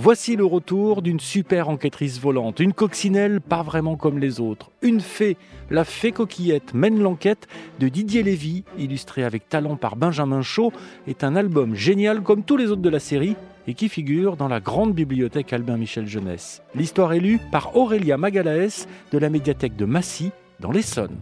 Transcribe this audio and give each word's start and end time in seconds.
Voici 0.00 0.36
le 0.36 0.44
retour 0.44 1.02
d'une 1.02 1.18
super 1.18 1.68
enquêtrice 1.68 2.20
volante, 2.20 2.60
une 2.60 2.72
coccinelle 2.72 3.40
pas 3.40 3.64
vraiment 3.64 3.96
comme 3.96 4.20
les 4.20 4.38
autres, 4.38 4.70
une 4.80 5.00
fée, 5.00 5.36
la 5.70 5.84
fée 5.84 6.12
coquillette 6.12 6.72
mène 6.72 7.00
l'enquête 7.00 7.48
de 7.80 7.88
Didier 7.88 8.22
Lévy, 8.22 8.62
illustré 8.78 9.24
avec 9.24 9.48
talent 9.48 9.74
par 9.74 9.96
Benjamin 9.96 10.40
Chaud, 10.40 10.72
est 11.08 11.24
un 11.24 11.34
album 11.34 11.74
génial 11.74 12.22
comme 12.22 12.44
tous 12.44 12.56
les 12.56 12.70
autres 12.70 12.80
de 12.80 12.88
la 12.88 13.00
série 13.00 13.34
et 13.66 13.74
qui 13.74 13.88
figure 13.88 14.36
dans 14.36 14.48
la 14.48 14.60
grande 14.60 14.94
bibliothèque 14.94 15.52
Albin 15.52 15.76
Michel 15.76 16.06
Jeunesse. 16.06 16.62
L'histoire 16.76 17.12
est 17.12 17.20
lue 17.20 17.40
par 17.50 17.76
Aurélia 17.76 18.16
Magalaès 18.16 18.86
de 19.10 19.18
la 19.18 19.30
médiathèque 19.30 19.74
de 19.74 19.84
Massy 19.84 20.30
dans 20.60 20.70
l'Essonne. 20.70 21.18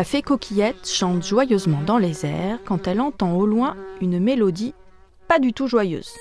La 0.00 0.04
fée 0.04 0.22
coquillette 0.22 0.88
chante 0.88 1.22
joyeusement 1.22 1.82
dans 1.84 1.98
les 1.98 2.24
airs 2.24 2.58
quand 2.64 2.88
elle 2.88 3.02
entend 3.02 3.34
au 3.34 3.44
loin 3.44 3.76
une 4.00 4.18
mélodie 4.18 4.72
pas 5.28 5.38
du 5.38 5.52
tout 5.52 5.66
joyeuse. 5.66 6.14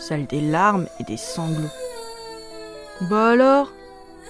Celle 0.00 0.26
des 0.26 0.40
larmes 0.40 0.88
et 0.98 1.04
des 1.04 1.16
sanglots. 1.16 1.70
Bah 3.02 3.28
alors 3.28 3.70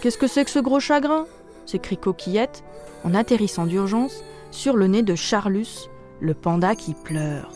Qu'est-ce 0.03 0.19
que 0.19 0.27
c'est 0.27 0.45
que 0.45 0.51
ce 0.51 0.59
gros 0.59 0.79
chagrin? 0.79 1.25
s'écrie 1.65 1.97
Coquillette 1.97 2.65
en 3.03 3.15
atterrissant 3.15 3.65
d'urgence 3.65 4.23
sur 4.51 4.77
le 4.77 4.87
nez 4.87 5.03
de 5.03 5.15
Charlus, 5.15 5.89
le 6.21 6.35
panda 6.35 6.75
qui 6.75 6.93
pleure. 6.93 7.51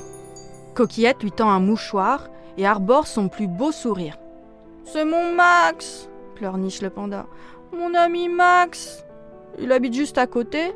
Coquillette 0.74 1.22
lui 1.22 1.32
tend 1.32 1.50
un 1.50 1.60
mouchoir 1.60 2.30
et 2.56 2.66
arbore 2.66 3.06
son 3.06 3.28
plus 3.28 3.46
beau 3.46 3.72
sourire. 3.72 4.16
C'est 4.86 5.04
mon 5.04 5.34
Max 5.34 6.08
pleurniche 6.34 6.80
le 6.80 6.88
panda. 6.88 7.26
Mon 7.76 7.92
ami 7.92 8.30
Max 8.30 9.04
il 9.58 9.72
habite 9.72 9.94
juste 9.94 10.18
à 10.18 10.26
côté. 10.26 10.72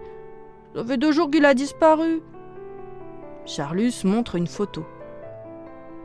Ça 0.74 0.84
fait 0.84 0.96
deux 0.96 1.12
jours 1.12 1.30
qu'il 1.30 1.44
a 1.44 1.54
disparu. 1.54 2.22
Charlus 3.44 4.04
montre 4.04 4.34
une 4.34 4.46
photo. 4.46 4.84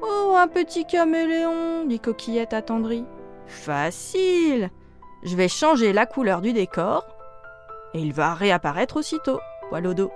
Oh, 0.02 0.36
un 0.38 0.47
petit 0.47 0.86
caméléon, 0.86 1.86
dit 1.86 1.99
Coquillette 1.99 2.53
attendrie. 2.53 3.05
Facile 3.47 4.69
Je 5.23 5.36
vais 5.36 5.47
changer 5.47 5.92
la 5.92 6.05
couleur 6.05 6.42
du 6.42 6.53
décor 6.53 7.05
et 7.94 7.99
il 7.99 8.14
va 8.14 8.33
réapparaître 8.33 8.97
aussitôt, 8.97 9.39
dos. 9.72 10.11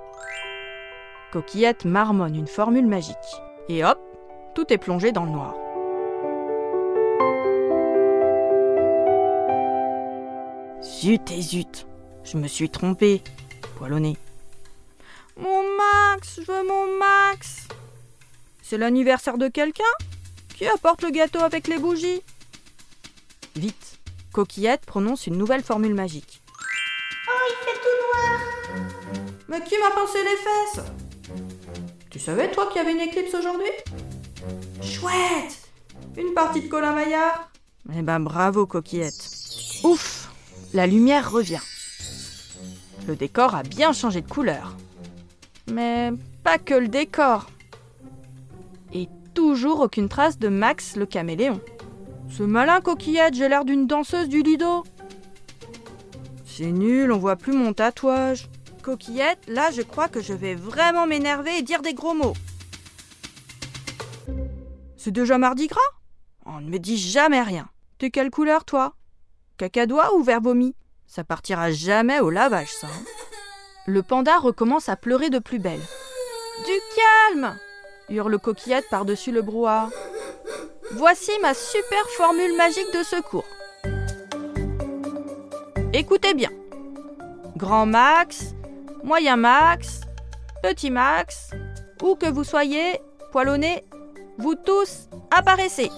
Coquillette 1.31 1.85
marmonne 1.85 2.35
une 2.35 2.47
formule 2.47 2.87
magique. 2.87 3.15
Et 3.67 3.83
hop, 3.83 3.99
tout 4.53 4.71
est 4.71 4.77
plongé 4.77 5.11
dans 5.11 5.25
le 5.25 5.31
noir. 5.31 5.55
Zut 10.81 11.31
et 11.31 11.41
zut 11.41 11.87
je 12.25 12.37
me 12.37 12.47
suis 12.47 12.69
trompé, 12.69 13.21
poilonné. 13.77 14.17
Mon 15.37 15.63
Max, 15.77 16.39
je 16.41 16.51
veux 16.51 16.67
mon 16.67 16.97
Max. 16.97 17.67
C'est 18.61 18.77
l'anniversaire 18.77 19.37
de 19.37 19.47
quelqu'un 19.47 19.83
Qui 20.55 20.65
apporte 20.65 21.03
le 21.03 21.11
gâteau 21.11 21.39
avec 21.39 21.67
les 21.67 21.77
bougies 21.77 22.21
Vite, 23.55 23.99
Coquillette 24.33 24.85
prononce 24.85 25.27
une 25.27 25.37
nouvelle 25.37 25.63
formule 25.63 25.93
magique. 25.93 26.41
Oh, 27.27 27.31
il 27.49 27.65
fait 27.65 27.79
tout 27.79 28.77
noir. 28.81 28.87
Mais 29.47 29.63
qui 29.63 29.75
m'a 29.77 29.91
pincé 29.91 30.19
les 30.23 30.35
fesses? 30.37 30.85
Tu 32.09 32.19
savais, 32.19 32.49
toi, 32.51 32.67
qu'il 32.67 32.77
y 32.77 32.79
avait 32.79 32.93
une 32.93 33.01
éclipse 33.01 33.33
aujourd'hui? 33.33 33.71
Chouette 34.81 35.69
Une 36.17 36.33
partie 36.33 36.61
de 36.61 36.67
Colin 36.67 36.93
Maillard 36.93 37.51
Eh 37.93 38.01
ben, 38.01 38.19
bravo, 38.19 38.65
Coquillette. 38.65 39.29
Ouf 39.83 40.29
La 40.73 40.87
lumière 40.87 41.29
revient. 41.31 41.59
Le 43.07 43.15
décor 43.15 43.53
a 43.55 43.63
bien 43.63 43.93
changé 43.93 44.21
de 44.21 44.29
couleur. 44.29 44.75
Mais 45.71 46.11
pas 46.43 46.57
que 46.57 46.73
le 46.73 46.87
décor. 46.87 47.47
Et 48.93 49.07
toujours 49.33 49.81
aucune 49.81 50.09
trace 50.09 50.39
de 50.39 50.47
Max 50.47 50.95
le 50.95 51.05
caméléon. 51.05 51.61
Ce 52.29 52.43
malin 52.43 52.81
coquillette, 52.81 53.35
j'ai 53.35 53.47
l'air 53.47 53.65
d'une 53.65 53.85
danseuse 53.85 54.27
du 54.27 54.41
Lido. 54.41 54.83
C'est 56.45 56.71
nul, 56.71 57.11
on 57.11 57.17
voit 57.17 57.35
plus 57.35 57.53
mon 57.53 57.73
tatouage. 57.73 58.49
Coquillette, 58.81 59.47
là 59.47 59.71
je 59.71 59.81
crois 59.81 60.07
que 60.07 60.21
je 60.21 60.33
vais 60.33 60.55
vraiment 60.55 61.05
m'énerver 61.05 61.57
et 61.57 61.61
dire 61.61 61.81
des 61.81 61.93
gros 61.93 62.13
mots. 62.13 62.35
C'est 64.97 65.11
déjà 65.11 65.37
mardi 65.37 65.67
gras? 65.67 65.79
On 66.45 66.61
ne 66.61 66.69
me 66.69 66.79
dit 66.79 66.97
jamais 66.97 67.41
rien. 67.41 67.67
T'es 67.97 68.09
quelle 68.09 68.31
couleur 68.31 68.65
toi? 68.65 68.95
Cacadois 69.57 70.15
ou 70.15 70.23
vert 70.23 70.41
vomi? 70.41 70.75
Ça 71.07 71.23
partira 71.23 71.71
jamais 71.71 72.19
au 72.19 72.29
lavage, 72.29 72.71
ça. 72.71 72.87
Hein. 72.87 73.05
Le 73.87 74.01
panda 74.01 74.37
recommence 74.37 74.89
à 74.89 74.95
pleurer 74.95 75.29
de 75.29 75.39
plus 75.39 75.59
belle. 75.59 75.81
Du 76.65 76.71
calme 76.95 77.55
hurle 78.09 78.39
Coquillette 78.39 78.89
par-dessus 78.89 79.31
le 79.31 79.41
brouhaha. 79.41 79.89
Voici 80.91 81.31
ma 81.41 81.53
super 81.53 82.07
formule 82.17 82.55
magique 82.55 82.93
de 82.93 83.03
secours. 83.03 83.45
Écoutez 85.93 86.33
bien. 86.33 86.49
Grand 87.55 87.85
max, 87.85 88.53
moyen 89.03 89.37
max, 89.37 90.01
petit 90.61 90.89
max, 90.89 91.51
où 92.01 92.15
que 92.15 92.29
vous 92.29 92.43
soyez, 92.43 92.99
poilonné, 93.31 93.85
vous 94.37 94.55
tous 94.55 95.09
apparaissez. 95.31 95.89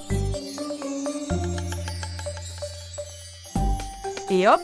Et 4.30 4.48
hop, 4.48 4.62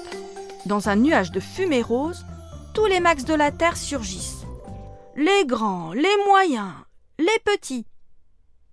dans 0.66 0.90
un 0.90 0.96
nuage 0.96 1.32
de 1.32 1.40
fumée 1.40 1.82
rose, 1.82 2.26
tous 2.74 2.86
les 2.86 3.00
max 3.00 3.26
de 3.26 3.34
la 3.34 3.52
Terre 3.52 3.78
surgissent. 3.78 4.46
Les 5.16 5.46
grands, 5.46 5.94
les 5.94 6.18
moyens, 6.26 6.74
les 7.20 7.40
petits. 7.44 7.86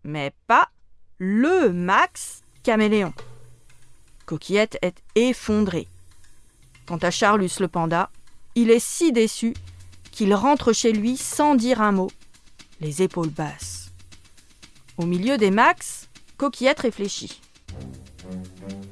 Mais 0.05 0.33
pas 0.47 0.71
le 1.19 1.73
max 1.73 2.43
caméléon. 2.63 3.13
Coquillette 4.25 4.79
est 4.81 5.03
effondrée. 5.17 5.89
Quant 6.87 6.99
à 6.99 7.11
Charlus 7.11 7.51
le 7.61 7.69
panda, 7.69 8.11
il 8.55 8.71
est 8.71 8.85
si 8.85 9.13
déçu 9.13 9.55
qu'il 10.11 10.35
rentre 10.35 10.73
chez 10.73 10.93
lui 10.93 11.17
sans 11.17 11.55
dire 11.55 11.81
un 11.81 11.93
mot, 11.93 12.11
les 12.81 13.03
épaules 13.03 13.31
basses. 13.31 13.91
Au 14.97 15.07
milieu 15.07 15.37
des 15.37 15.51
max, 15.51 16.09
Coquillette 16.37 16.81
réfléchit. 16.81 17.41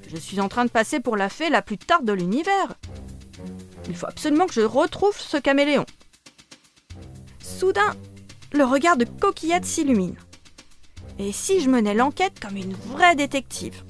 Je 0.09 0.17
suis 0.17 0.41
en 0.41 0.49
train 0.49 0.65
de 0.65 0.71
passer 0.71 1.01
pour 1.01 1.17
la 1.17 1.29
fée 1.29 1.51
la 1.51 1.63
plus 1.63 1.79
tarde 1.79 2.05
de 2.05 2.13
l'univers. 2.13 2.75
Il 3.89 3.97
faut 3.97 4.07
absolument 4.07 4.47
que 4.47 4.55
je 4.55 4.61
retrouve 4.61 5.19
ce 5.19 5.37
caméléon. 5.37 5.87
Soudain, 7.41 7.95
le 8.53 8.65
regard 8.65 8.97
de 8.97 9.05
Coquillette 9.05 9.65
s'illumine. 9.65 10.17
Et 11.19 11.33
si 11.33 11.61
je 11.61 11.69
menais 11.69 11.95
l'enquête 11.95 12.39
comme 12.39 12.57
une 12.57 12.75
vraie 12.75 13.17
détective? 13.17 13.83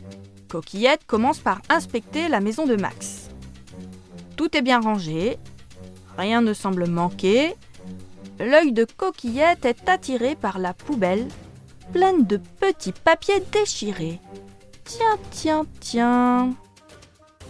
Coquillette 0.49 1.05
commence 1.07 1.39
par 1.39 1.61
inspecter 1.69 2.29
la 2.29 2.41
maison 2.41 2.65
de 2.65 2.77
Max. 2.77 3.29
Tout 4.37 4.57
est 4.57 4.63
bien 4.63 4.81
rangé, 4.81 5.37
rien 6.17 6.41
ne 6.41 6.55
semble 6.55 6.87
manquer. 6.87 7.55
L'œil 8.39 8.73
de 8.73 8.85
Coquillette 8.85 9.65
est 9.65 9.89
attiré 9.89 10.37
par 10.37 10.59
la 10.59 10.73
poubelle, 10.73 11.27
pleine 11.93 12.25
de 12.25 12.37
petits 12.37 12.93
papiers 12.93 13.43
déchirés. 13.53 14.21
Tiens, 14.85 15.19
tiens, 15.31 15.67
tiens. 15.81 16.55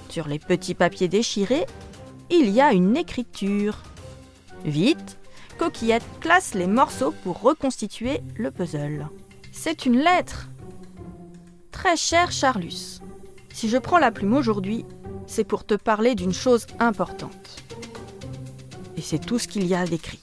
Sur 0.08 0.26
les 0.26 0.38
petits 0.38 0.74
papiers 0.74 1.08
déchirés, 1.08 1.66
il 2.30 2.50
y 2.50 2.60
a 2.60 2.72
une 2.72 2.96
écriture. 2.96 3.82
Vite, 4.64 5.18
Coquillette 5.58 6.04
classe 6.20 6.54
les 6.54 6.66
morceaux 6.66 7.12
pour 7.24 7.40
reconstituer 7.40 8.20
le 8.36 8.50
puzzle. 8.50 9.08
C'est 9.52 9.86
une 9.86 9.98
lettre. 9.98 10.48
Très 11.72 11.96
cher 11.96 12.30
Charlus, 12.30 13.00
si 13.52 13.68
je 13.68 13.78
prends 13.78 13.98
la 13.98 14.12
plume 14.12 14.34
aujourd'hui, 14.34 14.84
c'est 15.26 15.44
pour 15.44 15.64
te 15.64 15.74
parler 15.74 16.14
d'une 16.14 16.32
chose 16.32 16.66
importante. 16.78 17.64
Et 18.96 19.00
c'est 19.00 19.18
tout 19.18 19.38
ce 19.38 19.48
qu'il 19.48 19.66
y 19.66 19.74
a 19.74 19.84
d'écrit. 19.84 20.20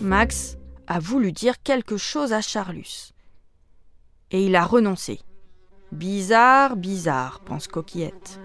Max 0.00 0.56
a 0.86 0.98
voulu 0.98 1.32
dire 1.32 1.62
quelque 1.62 1.96
chose 1.96 2.32
à 2.32 2.40
Charlus. 2.40 3.12
Et 4.30 4.44
il 4.44 4.56
a 4.56 4.64
renoncé. 4.64 5.20
Bizarre, 5.92 6.76
bizarre, 6.76 7.40
pense 7.44 7.68
Coquillette. 7.68 8.40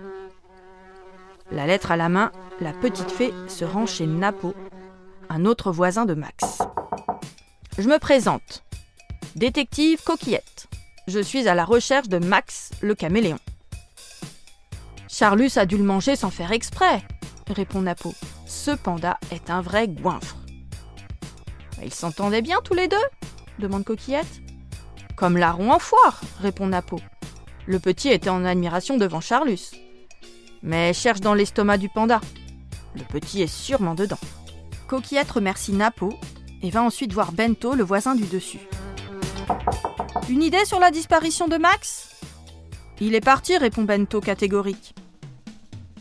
La 1.50 1.66
lettre 1.66 1.92
à 1.92 1.98
la 1.98 2.10
main, 2.10 2.32
la 2.60 2.74
petite 2.74 3.10
fée 3.10 3.34
se 3.48 3.64
rend 3.64 3.86
chez 3.86 4.06
Napo, 4.06 4.54
un 5.30 5.46
autre 5.46 5.72
voisin 5.72 6.06
de 6.06 6.14
Max. 6.14 6.60
Je 7.78 7.88
me 7.88 8.00
présente. 8.00 8.64
Détective 9.36 10.04
Coquillette. 10.04 10.68
Je 11.08 11.20
suis 11.20 11.48
à 11.48 11.56
la 11.56 11.64
recherche 11.64 12.10
de 12.10 12.20
Max 12.20 12.72
le 12.82 12.96
caméléon. 12.96 13.40
Charlus 15.08 15.52
a 15.56 15.66
dû 15.66 15.78
le 15.78 15.84
manger 15.86 16.18
sans 16.18 16.30
faire 16.30 16.52
exprès, 16.52 17.02
répond 17.50 17.82
Napo. 17.82 18.14
Ce 18.46 18.72
panda 18.72 19.18
est 19.32 19.50
un 19.50 19.62
vrai 19.62 19.88
goinfre. 19.88 20.36
Ils 21.82 21.94
s'entendaient 21.94 22.42
bien 22.42 22.60
tous 22.64 22.74
les 22.74 22.90
deux 22.90 22.98
demande 23.60 23.86
Coquillette. 23.86 24.42
Comme 25.16 25.38
larron 25.38 25.72
en 25.72 25.80
foire, 25.80 26.22
répond 26.42 26.68
Napo. 26.68 27.00
Le 27.68 27.80
petit 27.80 28.08
était 28.10 28.30
en 28.30 28.46
admiration 28.46 28.98
devant 28.98 29.20
Charlus. 29.20 29.72
mais 30.64 30.94
cherche 30.94 31.20
dans 31.20 31.34
l'estomac 31.34 31.78
du 31.78 31.90
panda. 31.90 32.22
Le 32.96 33.04
petit 33.04 33.42
est 33.42 33.48
sûrement 33.48 33.94
dedans. 33.94 34.20
Coquillette 34.88 35.32
remercie 35.32 35.74
Napo 35.74 36.14
et 36.62 36.70
va 36.70 36.82
ensuite 36.82 37.14
voir 37.14 37.32
Bento, 37.34 37.76
le 37.76 37.84
voisin 37.84 38.16
du 38.16 38.26
dessus. 38.26 38.60
Une 40.30 40.42
idée 40.42 40.66
sur 40.66 40.80
la 40.80 40.92
disparition 40.92 41.48
de 41.48 41.58
Max? 41.58 42.10
Il 43.00 43.16
est 43.16 43.22
parti, 43.22 43.58
répond 43.58 43.84
Bento 43.84 44.22
catégorique. 44.22 44.96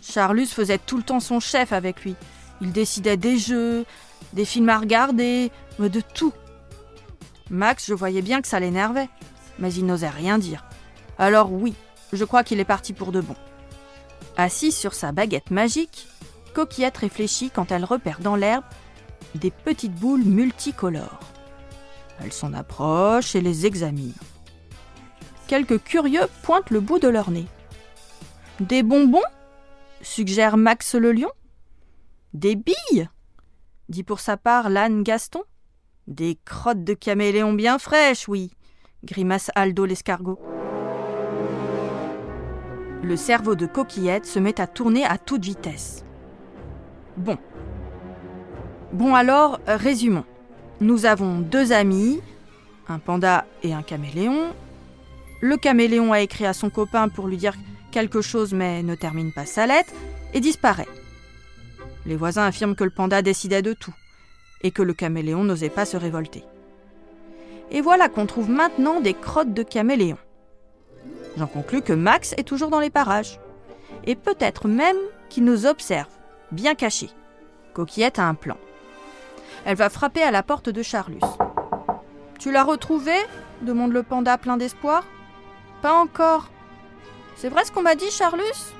Charlus 0.00 0.46
faisait 0.46 0.78
tout 0.78 0.96
le 0.96 1.02
temps 1.02 1.20
son 1.20 1.40
chef 1.40 1.72
avec 1.72 2.04
lui. 2.04 2.14
Il 2.60 2.72
décidait 2.72 3.16
des 3.16 3.38
jeux, 3.38 3.84
des 4.32 4.44
films 4.44 4.68
à 4.68 4.78
regarder, 4.78 5.50
de 5.78 6.00
tout. 6.14 6.32
Max, 7.50 7.86
je 7.88 7.94
voyais 7.94 8.22
bien 8.22 8.40
que 8.40 8.48
ça 8.48 8.60
l'énervait, 8.60 9.08
mais 9.58 9.72
il 9.74 9.84
n'osait 9.84 10.08
rien 10.08 10.38
dire. 10.38 10.64
Alors 11.18 11.52
oui, 11.52 11.74
je 12.12 12.24
crois 12.24 12.44
qu'il 12.44 12.60
est 12.60 12.64
parti 12.64 12.92
pour 12.92 13.12
de 13.12 13.20
bon. 13.20 13.36
Assise 14.36 14.76
sur 14.76 14.94
sa 14.94 15.12
baguette 15.12 15.50
magique, 15.50 16.08
Coquillette 16.54 16.98
réfléchit 16.98 17.50
quand 17.50 17.70
elle 17.72 17.84
repère 17.84 18.20
dans 18.20 18.36
l'herbe 18.36 18.64
des 19.34 19.50
petites 19.50 19.94
boules 19.94 20.24
multicolores. 20.24 21.20
Elle 22.22 22.32
s'en 22.32 22.52
approche 22.52 23.34
et 23.34 23.40
les 23.40 23.66
examine. 23.66 24.14
Quelques 25.46 25.82
curieux 25.82 26.26
pointent 26.42 26.70
le 26.70 26.80
bout 26.80 26.98
de 26.98 27.08
leur 27.08 27.30
nez. 27.30 27.46
Des 28.60 28.82
bonbons? 28.82 29.20
suggère 30.00 30.56
Max 30.56 30.94
le 30.94 31.12
lion. 31.12 31.30
Des 32.32 32.56
billes? 32.56 33.08
dit 33.88 34.02
pour 34.02 34.20
sa 34.20 34.36
part 34.36 34.70
l'âne 34.70 35.02
Gaston. 35.02 35.42
Des 36.06 36.38
crottes 36.44 36.84
de 36.84 36.94
caméléon 36.94 37.52
bien 37.52 37.78
fraîches, 37.78 38.28
oui, 38.28 38.50
grimace 39.04 39.50
Aldo 39.54 39.84
l'escargot. 39.84 40.38
Le 43.06 43.14
cerveau 43.14 43.54
de 43.54 43.66
Coquillette 43.66 44.26
se 44.26 44.40
met 44.40 44.60
à 44.60 44.66
tourner 44.66 45.04
à 45.04 45.16
toute 45.16 45.44
vitesse. 45.44 46.04
Bon. 47.16 47.38
Bon 48.92 49.14
alors, 49.14 49.60
résumons. 49.68 50.24
Nous 50.80 51.06
avons 51.06 51.38
deux 51.38 51.70
amis, 51.70 52.20
un 52.88 52.98
panda 52.98 53.46
et 53.62 53.72
un 53.72 53.82
caméléon. 53.82 54.52
Le 55.40 55.56
caméléon 55.56 56.12
a 56.12 56.20
écrit 56.20 56.46
à 56.46 56.52
son 56.52 56.68
copain 56.68 57.08
pour 57.08 57.28
lui 57.28 57.36
dire 57.36 57.54
quelque 57.92 58.22
chose 58.22 58.52
mais 58.52 58.82
ne 58.82 58.96
termine 58.96 59.32
pas 59.32 59.46
sa 59.46 59.68
lettre 59.68 59.92
et 60.34 60.40
disparaît. 60.40 60.88
Les 62.06 62.16
voisins 62.16 62.46
affirment 62.46 62.74
que 62.74 62.82
le 62.82 62.90
panda 62.90 63.22
décidait 63.22 63.62
de 63.62 63.72
tout 63.72 63.94
et 64.62 64.72
que 64.72 64.82
le 64.82 64.94
caméléon 64.94 65.44
n'osait 65.44 65.70
pas 65.70 65.84
se 65.84 65.96
révolter. 65.96 66.42
Et 67.70 67.82
voilà 67.82 68.08
qu'on 68.08 68.26
trouve 68.26 68.50
maintenant 68.50 69.00
des 69.00 69.14
crottes 69.14 69.54
de 69.54 69.62
caméléon. 69.62 70.18
J'en 71.36 71.46
conclus 71.46 71.82
que 71.82 71.92
Max 71.92 72.32
est 72.36 72.46
toujours 72.46 72.70
dans 72.70 72.80
les 72.80 72.90
parages. 72.90 73.40
Et 74.04 74.14
peut-être 74.14 74.68
même 74.68 74.96
qu'il 75.28 75.44
nous 75.44 75.66
observe, 75.66 76.08
bien 76.52 76.74
caché. 76.74 77.10
Coquillette 77.74 78.18
a 78.18 78.26
un 78.26 78.34
plan. 78.34 78.56
Elle 79.64 79.76
va 79.76 79.90
frapper 79.90 80.22
à 80.22 80.30
la 80.30 80.42
porte 80.42 80.68
de 80.68 80.82
Charlus. 80.82 81.20
Tu 82.38 82.52
l'as 82.52 82.64
retrouvé 82.64 83.12
demande 83.62 83.92
le 83.92 84.02
panda 84.02 84.38
plein 84.38 84.56
d'espoir. 84.56 85.04
Pas 85.82 85.94
encore. 85.94 86.48
C'est 87.36 87.48
vrai 87.48 87.64
ce 87.64 87.72
qu'on 87.72 87.82
m'a 87.82 87.94
dit, 87.94 88.10
Charlus? 88.10 88.72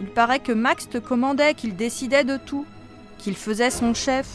Il 0.00 0.08
paraît 0.08 0.40
que 0.40 0.52
Max 0.52 0.88
te 0.88 0.98
commandait, 0.98 1.54
qu'il 1.54 1.76
décidait 1.76 2.24
de 2.24 2.36
tout, 2.36 2.66
qu'il 3.18 3.36
faisait 3.36 3.70
son 3.70 3.94
chef. 3.94 4.26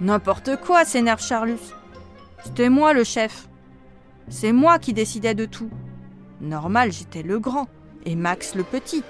N'importe 0.00 0.56
quoi, 0.56 0.84
s'énerve 0.84 1.22
Charlus. 1.22 1.72
C'était 2.44 2.68
moi 2.68 2.92
le 2.92 3.04
chef. 3.04 3.48
C'est 4.28 4.52
moi 4.52 4.78
qui 4.78 4.92
décidais 4.92 5.34
de 5.34 5.46
tout. 5.46 5.70
Normal, 6.44 6.92
j'étais 6.92 7.22
le 7.22 7.38
grand 7.38 7.66
et 8.04 8.16
Max 8.16 8.54
le 8.54 8.64
petit. 8.64 9.02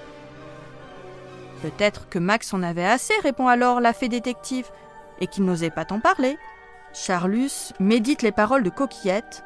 Peut-être 1.61 2.07
que 2.09 2.19
Max 2.19 2.53
en 2.53 2.63
avait 2.63 2.85
assez, 2.85 3.13
répond 3.21 3.47
alors 3.47 3.81
la 3.81 3.93
fée 3.93 4.07
détective, 4.07 4.69
et 5.19 5.27
qu'il 5.27 5.45
n'osait 5.45 5.69
pas 5.69 5.85
t'en 5.85 5.99
parler. 5.99 6.37
Charlus 6.93 7.73
médite 7.79 8.21
les 8.21 8.31
paroles 8.31 8.63
de 8.63 8.69
Coquillette 8.69 9.43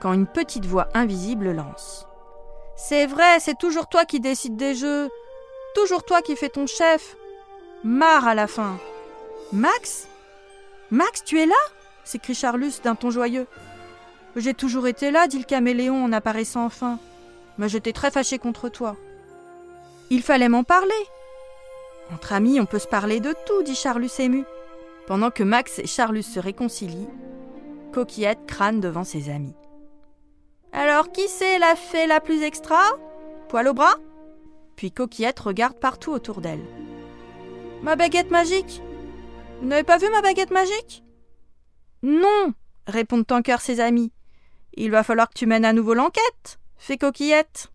quand 0.00 0.12
une 0.12 0.26
petite 0.26 0.66
voix 0.66 0.88
invisible 0.92 1.52
lance. 1.52 2.06
C'est 2.76 3.06
vrai, 3.06 3.40
c'est 3.40 3.56
toujours 3.56 3.88
toi 3.88 4.04
qui 4.04 4.20
décides 4.20 4.56
des 4.56 4.74
jeux, 4.74 5.08
toujours 5.74 6.04
toi 6.04 6.20
qui 6.20 6.36
fais 6.36 6.50
ton 6.50 6.66
chef. 6.66 7.16
Marre 7.82 8.26
à 8.26 8.34
la 8.34 8.46
fin. 8.46 8.76
Max? 9.52 10.08
Max, 10.90 11.24
tu 11.24 11.40
es 11.40 11.46
là? 11.46 11.54
s'écrie 12.04 12.34
Charlus 12.34 12.74
d'un 12.84 12.94
ton 12.94 13.10
joyeux. 13.10 13.46
J'ai 14.36 14.52
toujours 14.52 14.86
été 14.86 15.10
là, 15.10 15.26
dit 15.26 15.38
le 15.38 15.44
caméléon 15.44 16.04
en 16.04 16.12
apparaissant 16.12 16.64
enfin. 16.64 16.98
Mais 17.56 17.70
j'étais 17.70 17.92
très 17.92 18.10
fâché 18.10 18.38
contre 18.38 18.68
toi. 18.68 18.96
Il 20.10 20.22
fallait 20.22 20.50
m'en 20.50 20.62
parler. 20.62 20.92
Entre 22.12 22.34
amis, 22.34 22.60
on 22.60 22.66
peut 22.66 22.78
se 22.78 22.86
parler 22.86 23.18
de 23.18 23.34
tout, 23.46 23.62
dit 23.62 23.74
Charlus 23.74 24.10
ému. 24.18 24.44
Pendant 25.06 25.30
que 25.30 25.42
Max 25.42 25.78
et 25.78 25.86
Charlus 25.86 26.22
se 26.22 26.38
réconcilient, 26.38 27.08
Coquillette 27.92 28.46
crâne 28.46 28.80
devant 28.80 29.04
ses 29.04 29.30
amis. 29.30 29.54
Alors 30.72 31.10
qui 31.12 31.26
c'est 31.28 31.58
la 31.58 31.74
fée 31.74 32.06
la 32.06 32.20
plus 32.20 32.42
extra? 32.42 32.82
Poil 33.48 33.68
au 33.68 33.74
bras? 33.74 33.94
Puis 34.76 34.92
Coquillette 34.92 35.40
regarde 35.40 35.78
partout 35.78 36.12
autour 36.12 36.42
d'elle. 36.42 36.64
Ma 37.82 37.96
baguette 37.96 38.30
magique? 38.30 38.82
Vous 39.60 39.68
n'avez 39.68 39.84
pas 39.84 39.96
vu 39.96 40.10
ma 40.10 40.20
baguette 40.20 40.50
magique? 40.50 41.02
Non 42.02 42.52
répondent 42.86 43.30
en 43.30 43.42
chœur 43.42 43.60
ses 43.60 43.80
amis. 43.80 44.12
Il 44.76 44.90
va 44.90 45.02
falloir 45.02 45.28
que 45.28 45.34
tu 45.34 45.46
mènes 45.46 45.64
à 45.64 45.72
nouveau 45.72 45.94
l'enquête, 45.94 46.58
fée 46.76 46.98
Coquillette. 46.98 47.70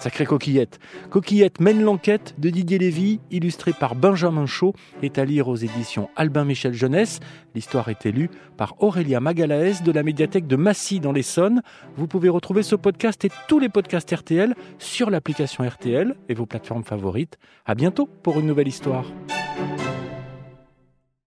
Sacrée 0.00 0.26
coquillette. 0.26 0.78
Coquillette 1.10 1.60
mène 1.60 1.82
l'enquête 1.82 2.34
de 2.38 2.50
Didier 2.50 2.78
Lévy, 2.78 3.20
illustré 3.32 3.72
par 3.72 3.96
Benjamin 3.96 4.46
Chaud, 4.46 4.72
est 5.02 5.18
à 5.18 5.24
lire 5.24 5.48
aux 5.48 5.56
éditions 5.56 6.08
Albin 6.14 6.44
Michel 6.44 6.72
Jeunesse. 6.72 7.18
L'histoire 7.56 7.88
est 7.88 8.06
élue 8.06 8.30
par 8.56 8.76
Aurélia 8.78 9.18
Magalaès 9.18 9.82
de 9.82 9.90
la 9.90 10.04
médiathèque 10.04 10.46
de 10.46 10.54
Massy 10.54 11.00
dans 11.00 11.10
l'Essonne. 11.10 11.62
Vous 11.96 12.06
pouvez 12.06 12.28
retrouver 12.28 12.62
ce 12.62 12.76
podcast 12.76 13.24
et 13.24 13.30
tous 13.48 13.58
les 13.58 13.68
podcasts 13.68 14.14
RTL 14.14 14.54
sur 14.78 15.10
l'application 15.10 15.68
RTL 15.68 16.14
et 16.28 16.34
vos 16.34 16.46
plateformes 16.46 16.84
favorites. 16.84 17.36
À 17.66 17.74
bientôt 17.74 18.06
pour 18.06 18.38
une 18.38 18.46
nouvelle 18.46 18.68
histoire. 18.68 19.04